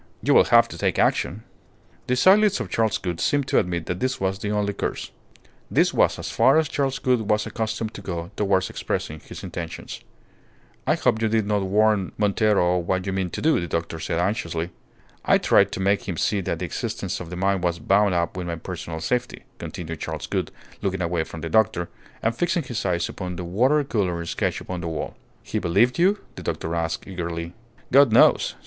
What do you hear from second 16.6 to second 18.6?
existence of the mine was bound up with my